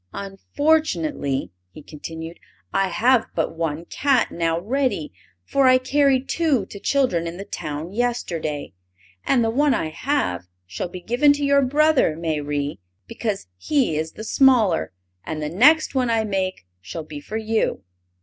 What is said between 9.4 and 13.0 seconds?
the one I have shall be given to your brother, Mayrie,